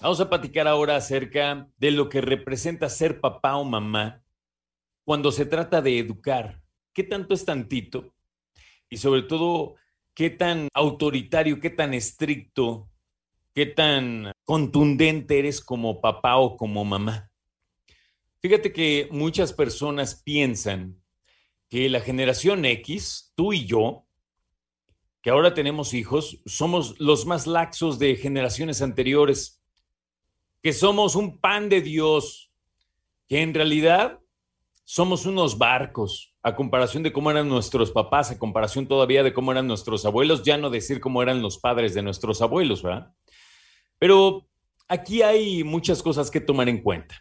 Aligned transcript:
Vamos 0.03 0.21
a 0.21 0.29
platicar 0.29 0.69
ahora 0.69 0.97
acerca 0.97 1.67
de 1.79 1.93
lo 1.93 2.11
que 2.11 2.21
representa 2.21 2.91
ser 2.91 3.21
papá 3.21 3.57
o 3.57 3.65
mamá 3.65 4.23
cuando 5.05 5.33
se 5.33 5.47
trata 5.47 5.81
de 5.81 5.99
educar. 5.99 6.61
¿Qué 6.93 7.05
tanto 7.05 7.33
es 7.33 7.47
tantito? 7.47 8.15
Y 8.91 8.99
sobre 8.99 9.23
todo, 9.23 9.77
¿qué 10.13 10.29
tan 10.29 10.69
autoritario, 10.75 11.59
qué 11.59 11.71
tan 11.71 11.95
estricto 11.95 12.91
qué 13.55 13.67
tan 13.67 14.33
contundente 14.45 15.39
eres 15.39 15.61
como 15.61 16.01
papá 16.01 16.37
o 16.37 16.57
como 16.57 16.85
mamá. 16.85 17.31
Fíjate 18.41 18.73
que 18.73 19.09
muchas 19.11 19.53
personas 19.53 20.23
piensan 20.23 21.01
que 21.69 21.89
la 21.89 22.01
generación 22.01 22.65
X, 22.65 23.33
tú 23.35 23.53
y 23.53 23.65
yo, 23.67 24.05
que 25.23 25.31
ahora 25.31 25.55
tenemos 25.55 25.95
hijos, 25.95 26.41
somos 26.45 26.99
los 26.99 27.27
más 27.27 27.47
laxos 27.47 27.99
de 27.99 28.17
generaciones 28.17 28.83
anteriores, 28.83 29.63
que 30.63 30.73
somos 30.73 31.15
un 31.15 31.39
pan 31.39 31.69
de 31.69 31.81
Dios, 31.81 32.51
que 33.29 33.41
en 33.41 33.55
realidad 33.55 34.19
somos 34.85 35.25
unos 35.25 35.57
barcos, 35.57 36.35
a 36.43 36.57
comparación 36.57 37.05
de 37.05 37.13
cómo 37.13 37.31
eran 37.31 37.49
nuestros 37.49 37.93
papás, 37.93 38.33
a 38.33 38.39
comparación 38.39 38.89
todavía 38.89 39.23
de 39.23 39.33
cómo 39.33 39.53
eran 39.53 39.69
nuestros 39.69 40.05
abuelos, 40.05 40.43
ya 40.43 40.57
no 40.57 40.71
decir 40.71 41.01
cómo 41.01 41.23
eran 41.23 41.41
los 41.41 41.59
padres 41.59 41.95
de 41.95 42.03
nuestros 42.03 42.43
abuelos, 42.43 42.83
¿verdad? 42.83 43.15
Pero 44.03 44.49
aquí 44.89 45.23
hay 45.23 45.63
muchas 45.63 46.03
cosas 46.03 46.29
que 46.29 46.41
tomar 46.41 46.69
en 46.69 46.83
cuenta. 46.83 47.15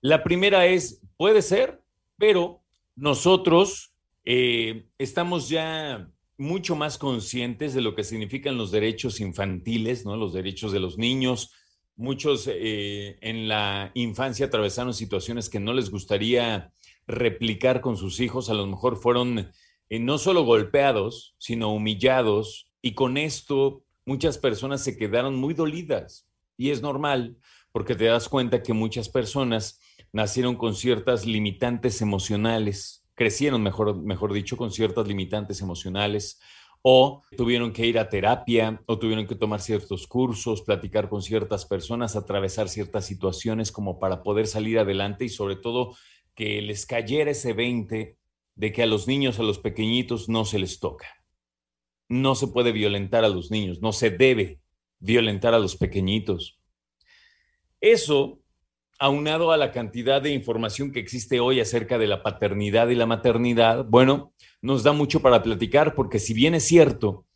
La 0.00 0.24
primera 0.24 0.66
es, 0.66 1.00
puede 1.16 1.42
ser, 1.42 1.80
pero 2.16 2.60
nosotros 2.96 3.94
eh, 4.24 4.88
estamos 4.98 5.48
ya 5.48 6.10
mucho 6.36 6.74
más 6.74 6.98
conscientes 6.98 7.72
de 7.72 7.82
lo 7.82 7.94
que 7.94 8.02
significan 8.02 8.58
los 8.58 8.72
derechos 8.72 9.20
infantiles, 9.20 10.04
¿no? 10.04 10.16
Los 10.16 10.32
derechos 10.32 10.72
de 10.72 10.80
los 10.80 10.98
niños. 10.98 11.52
Muchos 11.94 12.48
eh, 12.48 13.16
en 13.20 13.46
la 13.46 13.92
infancia 13.94 14.46
atravesaron 14.46 14.94
situaciones 14.94 15.48
que 15.48 15.60
no 15.60 15.72
les 15.72 15.88
gustaría 15.88 16.72
replicar 17.06 17.80
con 17.80 17.96
sus 17.96 18.18
hijos. 18.18 18.50
A 18.50 18.54
lo 18.54 18.66
mejor 18.66 18.96
fueron 18.96 19.52
eh, 19.88 20.00
no 20.00 20.18
solo 20.18 20.42
golpeados, 20.42 21.36
sino 21.38 21.72
humillados. 21.72 22.72
Y 22.82 22.94
con 22.94 23.18
esto 23.18 23.84
muchas 24.08 24.38
personas 24.38 24.82
se 24.82 24.96
quedaron 24.96 25.36
muy 25.36 25.52
dolidas. 25.52 26.26
Y 26.56 26.70
es 26.70 26.80
normal 26.80 27.36
porque 27.72 27.94
te 27.94 28.06
das 28.06 28.28
cuenta 28.28 28.62
que 28.62 28.72
muchas 28.72 29.10
personas 29.10 29.80
nacieron 30.12 30.56
con 30.56 30.74
ciertas 30.74 31.26
limitantes 31.26 32.00
emocionales, 32.00 33.04
crecieron, 33.14 33.62
mejor, 33.62 34.02
mejor 34.02 34.32
dicho, 34.32 34.56
con 34.56 34.72
ciertas 34.72 35.06
limitantes 35.06 35.60
emocionales 35.60 36.40
o 36.80 37.22
tuvieron 37.36 37.72
que 37.72 37.84
ir 37.84 37.98
a 37.98 38.08
terapia 38.08 38.82
o 38.86 38.98
tuvieron 38.98 39.26
que 39.26 39.34
tomar 39.34 39.60
ciertos 39.60 40.06
cursos, 40.06 40.62
platicar 40.62 41.10
con 41.10 41.20
ciertas 41.20 41.66
personas, 41.66 42.16
atravesar 42.16 42.70
ciertas 42.70 43.04
situaciones 43.04 43.70
como 43.70 43.98
para 43.98 44.22
poder 44.22 44.46
salir 44.46 44.78
adelante 44.78 45.26
y 45.26 45.28
sobre 45.28 45.56
todo 45.56 45.94
que 46.34 46.62
les 46.62 46.86
cayera 46.86 47.32
ese 47.32 47.52
20 47.52 48.16
de 48.54 48.72
que 48.72 48.82
a 48.82 48.86
los 48.86 49.06
niños, 49.06 49.38
a 49.38 49.42
los 49.42 49.58
pequeñitos 49.58 50.30
no 50.30 50.46
se 50.46 50.58
les 50.58 50.80
toca 50.80 51.17
no 52.08 52.34
se 52.34 52.48
puede 52.48 52.72
violentar 52.72 53.24
a 53.24 53.28
los 53.28 53.50
niños, 53.50 53.80
no 53.80 53.92
se 53.92 54.10
debe 54.10 54.60
violentar 54.98 55.54
a 55.54 55.58
los 55.58 55.76
pequeñitos. 55.76 56.58
Eso, 57.80 58.40
aunado 58.98 59.52
a 59.52 59.56
la 59.56 59.70
cantidad 59.70 60.20
de 60.20 60.30
información 60.30 60.90
que 60.90 61.00
existe 61.00 61.38
hoy 61.38 61.60
acerca 61.60 61.98
de 61.98 62.06
la 62.06 62.22
paternidad 62.22 62.88
y 62.88 62.94
la 62.94 63.06
maternidad, 63.06 63.84
bueno, 63.84 64.32
nos 64.60 64.82
da 64.82 64.92
mucho 64.92 65.20
para 65.20 65.42
platicar 65.42 65.94
porque 65.94 66.18
si 66.18 66.34
bien 66.34 66.54
es 66.54 66.64
cierto, 66.64 67.26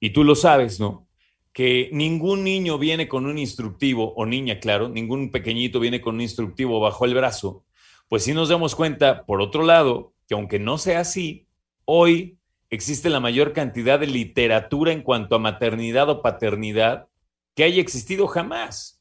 y 0.00 0.10
tú 0.10 0.24
lo 0.24 0.34
sabes, 0.34 0.80
¿no? 0.80 1.06
Que 1.52 1.90
ningún 1.92 2.42
niño 2.42 2.78
viene 2.78 3.06
con 3.08 3.26
un 3.26 3.38
instructivo, 3.38 4.14
o 4.16 4.26
niña, 4.26 4.58
claro, 4.58 4.88
ningún 4.88 5.30
pequeñito 5.30 5.78
viene 5.78 6.00
con 6.00 6.16
un 6.16 6.22
instructivo 6.22 6.80
bajo 6.80 7.04
el 7.04 7.14
brazo, 7.14 7.64
pues 8.08 8.24
sí 8.24 8.32
nos 8.32 8.48
damos 8.48 8.74
cuenta, 8.74 9.24
por 9.26 9.40
otro 9.40 9.62
lado, 9.62 10.12
que 10.26 10.34
aunque 10.34 10.58
no 10.58 10.78
sea 10.78 11.00
así, 11.00 11.46
hoy 11.84 12.38
existe 12.72 13.10
la 13.10 13.20
mayor 13.20 13.52
cantidad 13.52 14.00
de 14.00 14.06
literatura 14.06 14.92
en 14.92 15.02
cuanto 15.02 15.36
a 15.36 15.38
maternidad 15.38 16.08
o 16.08 16.22
paternidad 16.22 17.06
que 17.54 17.64
haya 17.64 17.82
existido 17.82 18.26
jamás. 18.26 18.98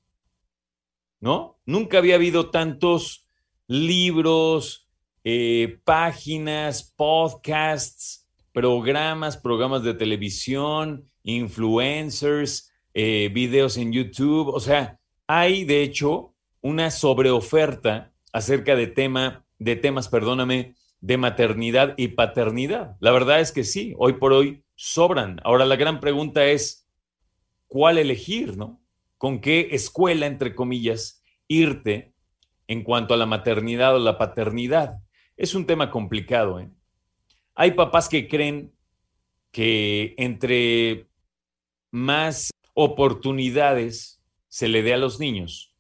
¿No? 1.22 1.58
Nunca 1.66 2.00
había 2.00 2.16
habido 2.16 2.50
tantos 2.50 3.26
libros, 3.68 4.90
eh, 5.24 5.80
páginas, 5.86 6.94
podcasts, 6.98 8.28
programas, 8.52 9.38
programas 9.38 9.84
de 9.84 9.94
televisión, 9.94 11.10
influencers, 11.24 12.74
eh, 12.94 13.30
videos 13.34 13.78
en 13.78 13.94
YouTube. 13.94 14.50
O 14.50 14.60
sea, 14.60 15.00
hay 15.28 15.64
de 15.64 15.82
hecho 15.82 16.34
una 16.60 16.92
sobreoferta 16.92 18.12
acerca 18.34 18.76
de 18.76 18.88
tema, 18.88 19.46
de 19.60 19.78
temas, 19.78 20.10
perdóname, 20.10 20.76
de 21.02 21.18
maternidad 21.18 21.96
y 21.98 22.10
paternidad. 22.10 22.96
La 23.00 23.12
verdad 23.12 23.40
es 23.40 23.52
que 23.52 23.64
sí, 23.64 23.94
hoy 23.98 24.14
por 24.14 24.34
hoy 24.34 24.64
sobran. 24.76 25.40
Ahora 25.44 25.66
la 25.66 25.76
gran 25.76 26.00
pregunta 26.00 26.46
es, 26.46 26.88
¿cuál 27.68 27.98
elegir, 27.98 28.56
no? 28.56 28.82
¿Con 29.18 29.42
qué 29.42 29.70
escuela, 29.72 30.28
entre 30.28 30.56
comillas, 30.56 31.24
irte 31.48 32.14
en 32.68 32.84
cuanto 32.84 33.14
a 33.14 33.18
la 33.18 33.26
maternidad 33.26 33.96
o 33.96 34.00
la 34.00 34.18
paternidad? 34.18 35.00
Es 35.38 35.56
un 35.56 35.66
tema 35.66 35.90
complicado. 35.90 36.60
¿eh? 36.60 36.70
Hay 37.56 37.72
papás 37.72 38.08
que 38.08 38.28
creen 38.28 38.74
que 39.52 40.14
entre 40.18 41.08
más 41.90 42.52
oportunidades 42.74 44.22
se 44.48 44.68
le 44.68 44.82
dé 44.82 44.94
a 44.94 44.98
los 44.98 45.20
niños, 45.20 45.76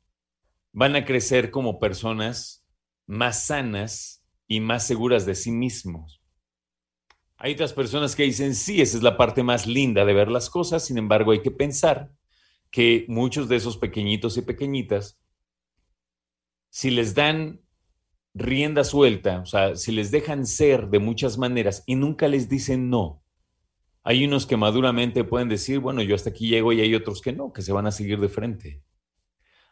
van 0.74 0.96
a 0.96 1.06
crecer 1.06 1.52
como 1.52 1.80
personas 1.80 2.66
más 3.06 3.46
sanas, 3.46 4.21
y 4.52 4.60
más 4.60 4.86
seguras 4.86 5.26
de 5.26 5.34
sí 5.34 5.50
mismos. 5.50 6.22
Hay 7.38 7.54
otras 7.54 7.72
personas 7.72 8.18
que 8.18 8.24
dicen, 8.24 8.54
sí, 8.54 8.82
esa 8.82 8.98
es 8.98 9.04
la 9.04 9.16
parte 9.16 9.44
más 9.44 9.66
linda 9.66 10.04
de 10.04 10.14
ver 10.14 10.28
las 10.28 10.50
cosas, 10.50 10.86
sin 10.86 10.98
embargo 10.98 11.32
hay 11.32 11.42
que 11.42 11.52
pensar 11.52 12.12
que 12.70 13.06
muchos 13.08 13.48
de 13.48 13.56
esos 13.56 13.78
pequeñitos 13.78 14.36
y 14.36 14.42
pequeñitas, 14.42 15.22
si 16.70 16.92
les 16.92 17.16
dan 17.16 17.62
rienda 18.34 18.84
suelta, 18.84 19.40
o 19.40 19.46
sea, 19.46 19.78
si 19.78 19.94
les 19.94 20.12
dejan 20.12 20.46
ser 20.46 20.90
de 20.90 21.00
muchas 21.00 21.38
maneras 21.38 21.84
y 21.86 21.96
nunca 21.96 22.28
les 22.28 22.50
dicen 22.50 22.90
no, 22.90 23.24
hay 24.04 24.26
unos 24.26 24.46
que 24.46 24.58
maduramente 24.58 25.24
pueden 25.24 25.48
decir, 25.48 25.80
bueno, 25.80 26.02
yo 26.02 26.14
hasta 26.14 26.32
aquí 26.32 26.50
llego 26.50 26.74
y 26.74 26.82
hay 26.82 26.94
otros 26.94 27.22
que 27.22 27.32
no, 27.32 27.54
que 27.54 27.62
se 27.62 27.72
van 27.72 27.88
a 27.88 27.92
seguir 27.92 28.20
de 28.20 28.28
frente. 28.28 28.84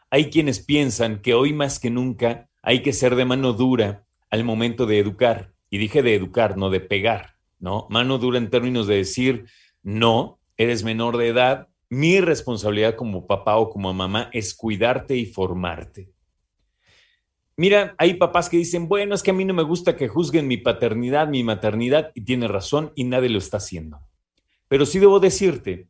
Hay 0.08 0.30
quienes 0.30 0.64
piensan 0.64 1.20
que 1.20 1.34
hoy 1.34 1.52
más 1.52 1.78
que 1.78 1.90
nunca 1.90 2.48
hay 2.62 2.80
que 2.80 2.94
ser 2.94 3.14
de 3.14 3.26
mano 3.26 3.52
dura 3.52 4.06
al 4.30 4.44
momento 4.44 4.86
de 4.86 4.98
educar. 4.98 5.52
Y 5.68 5.78
dije 5.78 6.02
de 6.02 6.14
educar, 6.14 6.56
no 6.56 6.70
de 6.70 6.80
pegar, 6.80 7.36
¿no? 7.58 7.86
Mano 7.90 8.18
dura 8.18 8.38
en 8.38 8.50
términos 8.50 8.86
de 8.86 8.96
decir, 8.96 9.46
no, 9.82 10.40
eres 10.56 10.82
menor 10.82 11.16
de 11.16 11.28
edad, 11.28 11.68
mi 11.88 12.20
responsabilidad 12.20 12.94
como 12.94 13.26
papá 13.26 13.56
o 13.56 13.70
como 13.70 13.92
mamá 13.92 14.30
es 14.32 14.54
cuidarte 14.54 15.16
y 15.16 15.26
formarte. 15.26 16.10
Mira, 17.56 17.94
hay 17.98 18.14
papás 18.14 18.48
que 18.48 18.56
dicen, 18.56 18.88
bueno, 18.88 19.14
es 19.14 19.22
que 19.22 19.32
a 19.32 19.34
mí 19.34 19.44
no 19.44 19.52
me 19.52 19.64
gusta 19.64 19.96
que 19.96 20.08
juzguen 20.08 20.48
mi 20.48 20.56
paternidad, 20.56 21.28
mi 21.28 21.44
maternidad, 21.44 22.10
y 22.14 22.22
tiene 22.22 22.48
razón 22.48 22.92
y 22.94 23.04
nadie 23.04 23.28
lo 23.28 23.38
está 23.38 23.58
haciendo. 23.58 24.00
Pero 24.66 24.86
sí 24.86 24.98
debo 24.98 25.20
decirte 25.20 25.88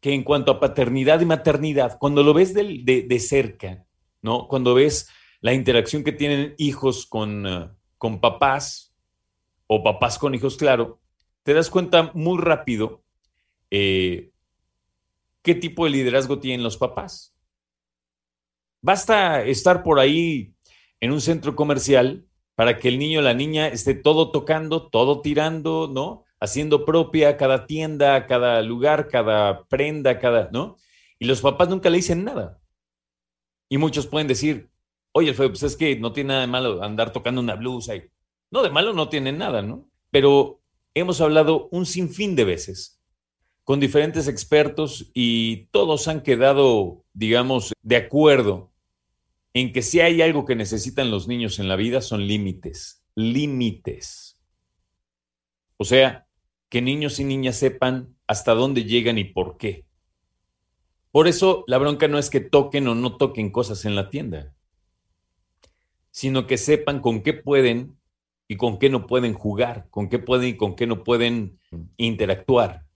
que 0.00 0.12
en 0.12 0.24
cuanto 0.24 0.52
a 0.52 0.60
paternidad 0.60 1.20
y 1.20 1.24
maternidad, 1.24 1.96
cuando 1.98 2.22
lo 2.22 2.34
ves 2.34 2.52
de, 2.52 3.06
de 3.08 3.18
cerca, 3.20 3.86
¿no? 4.20 4.46
Cuando 4.46 4.74
ves 4.74 5.08
la 5.40 5.54
interacción 5.54 6.04
que 6.04 6.12
tienen 6.12 6.54
hijos 6.58 7.06
con, 7.06 7.46
eh, 7.46 7.68
con 7.98 8.20
papás 8.20 8.94
o 9.66 9.82
papás 9.82 10.18
con 10.18 10.34
hijos, 10.34 10.56
claro, 10.56 11.00
te 11.42 11.54
das 11.54 11.70
cuenta 11.70 12.10
muy 12.14 12.38
rápido 12.38 13.02
eh, 13.70 14.30
qué 15.42 15.54
tipo 15.54 15.84
de 15.84 15.90
liderazgo 15.90 16.38
tienen 16.38 16.62
los 16.62 16.76
papás. 16.76 17.34
Basta 18.82 19.42
estar 19.42 19.82
por 19.82 19.98
ahí 19.98 20.54
en 21.00 21.12
un 21.12 21.20
centro 21.20 21.56
comercial 21.56 22.26
para 22.54 22.78
que 22.78 22.88
el 22.88 22.98
niño 22.98 23.20
o 23.20 23.22
la 23.22 23.34
niña 23.34 23.68
esté 23.68 23.94
todo 23.94 24.30
tocando, 24.30 24.88
todo 24.88 25.20
tirando, 25.20 25.90
¿no? 25.92 26.24
Haciendo 26.40 26.84
propia 26.84 27.36
cada 27.36 27.66
tienda, 27.66 28.26
cada 28.26 28.62
lugar, 28.62 29.08
cada 29.08 29.66
prenda, 29.66 30.18
cada, 30.18 30.50
¿no? 30.52 30.76
Y 31.18 31.26
los 31.26 31.40
papás 31.40 31.68
nunca 31.68 31.90
le 31.90 31.98
dicen 31.98 32.24
nada. 32.24 32.60
Y 33.68 33.78
muchos 33.78 34.06
pueden 34.06 34.28
decir, 34.28 34.70
oye, 35.16 35.30
Alfredo, 35.30 35.48
pues 35.52 35.62
es 35.62 35.76
que 35.76 35.96
no 35.96 36.12
tiene 36.12 36.28
nada 36.28 36.40
de 36.42 36.46
malo 36.46 36.82
andar 36.82 37.10
tocando 37.10 37.40
una 37.40 37.54
blusa. 37.54 37.96
Y... 37.96 38.02
No, 38.50 38.62
de 38.62 38.68
malo 38.68 38.92
no 38.92 39.08
tiene 39.08 39.32
nada, 39.32 39.62
¿no? 39.62 39.88
Pero 40.10 40.60
hemos 40.92 41.22
hablado 41.22 41.68
un 41.70 41.86
sinfín 41.86 42.36
de 42.36 42.44
veces 42.44 43.00
con 43.64 43.80
diferentes 43.80 44.28
expertos 44.28 45.10
y 45.14 45.68
todos 45.68 46.06
han 46.06 46.20
quedado, 46.20 47.02
digamos, 47.14 47.72
de 47.82 47.96
acuerdo 47.96 48.72
en 49.54 49.72
que 49.72 49.80
si 49.80 50.00
hay 50.00 50.20
algo 50.20 50.44
que 50.44 50.54
necesitan 50.54 51.10
los 51.10 51.28
niños 51.28 51.58
en 51.60 51.68
la 51.68 51.76
vida 51.76 52.02
son 52.02 52.26
límites, 52.26 53.02
límites. 53.14 54.38
O 55.78 55.84
sea, 55.86 56.26
que 56.68 56.82
niños 56.82 57.18
y 57.20 57.24
niñas 57.24 57.56
sepan 57.56 58.14
hasta 58.26 58.52
dónde 58.52 58.84
llegan 58.84 59.16
y 59.16 59.24
por 59.24 59.56
qué. 59.56 59.86
Por 61.10 61.26
eso 61.26 61.64
la 61.68 61.78
bronca 61.78 62.06
no 62.06 62.18
es 62.18 62.28
que 62.28 62.40
toquen 62.40 62.86
o 62.88 62.94
no 62.94 63.16
toquen 63.16 63.50
cosas 63.50 63.86
en 63.86 63.94
la 63.94 64.10
tienda, 64.10 64.52
sino 66.16 66.46
que 66.46 66.56
sepan 66.56 67.00
con 67.00 67.22
qué 67.22 67.34
pueden 67.34 67.98
y 68.48 68.56
con 68.56 68.78
qué 68.78 68.88
no 68.88 69.06
pueden 69.06 69.34
jugar, 69.34 69.86
con 69.90 70.08
qué 70.08 70.18
pueden 70.18 70.48
y 70.48 70.56
con 70.56 70.74
qué 70.74 70.86
no 70.86 71.04
pueden 71.04 71.60
interactuar. 71.98 72.86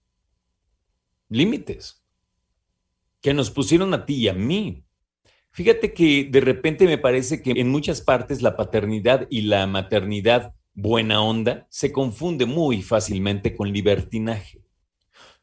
Límites 1.29 2.03
que 3.21 3.35
nos 3.35 3.51
pusieron 3.51 3.93
a 3.93 4.07
ti 4.07 4.15
y 4.15 4.27
a 4.27 4.33
mí. 4.33 4.85
Fíjate 5.51 5.93
que 5.93 6.29
de 6.31 6.41
repente 6.41 6.87
me 6.87 6.97
parece 6.97 7.43
que 7.43 7.51
en 7.51 7.69
muchas 7.69 8.01
partes 8.01 8.41
la 8.41 8.57
paternidad 8.57 9.27
y 9.29 9.41
la 9.41 9.67
maternidad 9.67 10.55
buena 10.73 11.21
onda 11.21 11.67
se 11.69 11.91
confunde 11.91 12.47
muy 12.47 12.81
fácilmente 12.81 13.55
con 13.55 13.71
libertinaje. 13.71 14.63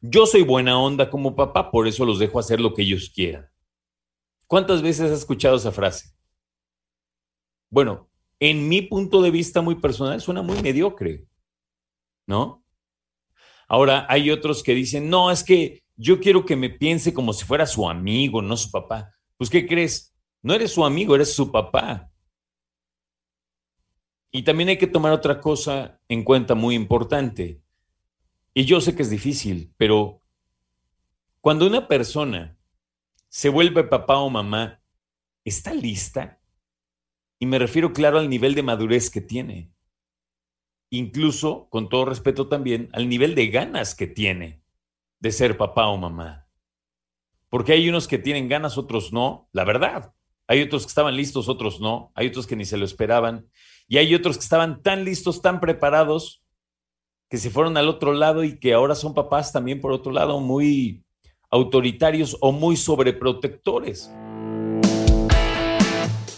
Yo 0.01 0.25
soy 0.25 0.41
buena 0.41 0.77
onda 0.77 1.09
como 1.09 1.33
papá, 1.33 1.71
por 1.71 1.87
eso 1.87 2.03
los 2.03 2.19
dejo 2.19 2.39
hacer 2.39 2.59
lo 2.59 2.73
que 2.73 2.81
ellos 2.81 3.09
quieran. 3.09 3.49
¿Cuántas 4.47 4.81
veces 4.81 5.11
has 5.11 5.19
escuchado 5.19 5.55
esa 5.55 5.71
frase? 5.71 6.18
Bueno, 7.69 8.09
en 8.39 8.67
mi 8.67 8.81
punto 8.81 9.21
de 9.21 9.31
vista 9.31 9.61
muy 9.61 9.75
personal 9.75 10.21
suena 10.21 10.41
muy 10.41 10.61
mediocre, 10.61 11.25
¿no? 12.25 12.63
Ahora 13.67 14.05
hay 14.09 14.31
otros 14.31 14.63
que 14.63 14.73
dicen, 14.73 15.09
no, 15.09 15.29
es 15.29 15.43
que 15.43 15.83
yo 15.95 16.19
quiero 16.19 16.45
que 16.45 16.55
me 16.55 16.69
piense 16.69 17.13
como 17.13 17.33
si 17.33 17.45
fuera 17.45 17.67
su 17.67 17.87
amigo, 17.87 18.41
no 18.41 18.57
su 18.57 18.71
papá. 18.71 19.13
Pues, 19.37 19.49
¿qué 19.49 19.67
crees? 19.67 20.15
No 20.41 20.53
eres 20.53 20.71
su 20.71 20.83
amigo, 20.83 21.13
eres 21.13 21.33
su 21.35 21.51
papá. 21.51 22.09
Y 24.31 24.43
también 24.43 24.69
hay 24.69 24.77
que 24.77 24.87
tomar 24.87 25.11
otra 25.11 25.41
cosa 25.41 25.99
en 26.07 26.23
cuenta 26.23 26.55
muy 26.55 26.75
importante. 26.75 27.61
Y 28.53 28.65
yo 28.65 28.81
sé 28.81 28.95
que 28.95 29.03
es 29.03 29.09
difícil, 29.09 29.73
pero 29.77 30.21
cuando 31.41 31.67
una 31.67 31.87
persona 31.87 32.57
se 33.27 33.49
vuelve 33.49 33.83
papá 33.83 34.17
o 34.19 34.29
mamá, 34.29 34.81
¿está 35.43 35.73
lista? 35.73 36.38
Y 37.39 37.45
me 37.45 37.57
refiero, 37.57 37.93
claro, 37.93 38.19
al 38.19 38.29
nivel 38.29 38.53
de 38.53 38.63
madurez 38.63 39.09
que 39.09 39.21
tiene. 39.21 39.71
Incluso, 40.89 41.67
con 41.69 41.87
todo 41.87 42.05
respeto 42.05 42.47
también, 42.47 42.89
al 42.91 43.07
nivel 43.07 43.33
de 43.33 43.47
ganas 43.47 43.95
que 43.95 44.07
tiene 44.07 44.61
de 45.19 45.31
ser 45.31 45.57
papá 45.57 45.87
o 45.87 45.97
mamá. 45.97 46.47
Porque 47.49 47.73
hay 47.73 47.87
unos 47.89 48.07
que 48.07 48.17
tienen 48.17 48.49
ganas, 48.49 48.77
otros 48.77 49.13
no, 49.13 49.49
la 49.53 49.63
verdad. 49.63 50.13
Hay 50.47 50.61
otros 50.61 50.83
que 50.83 50.89
estaban 50.89 51.15
listos, 51.15 51.47
otros 51.47 51.79
no. 51.79 52.11
Hay 52.15 52.27
otros 52.27 52.45
que 52.45 52.55
ni 52.55 52.65
se 52.65 52.77
lo 52.77 52.85
esperaban. 52.85 53.47
Y 53.87 53.97
hay 53.97 54.13
otros 54.13 54.37
que 54.37 54.43
estaban 54.43 54.81
tan 54.83 55.05
listos, 55.05 55.41
tan 55.41 55.59
preparados, 55.59 56.43
que 57.29 57.37
se 57.37 57.51
fueron 57.51 57.77
al 57.77 57.87
otro 57.87 58.13
lado 58.13 58.43
y 58.43 58.59
que 58.59 58.73
ahora 58.73 58.95
son 58.95 59.13
papás 59.13 59.51
también, 59.53 59.79
por 59.79 59.91
otro 59.91 60.11
lado, 60.11 60.39
muy 60.39 61.03
autoritarios 61.51 62.35
o 62.41 62.51
muy 62.51 62.75
sobreprotectores. 62.75 64.11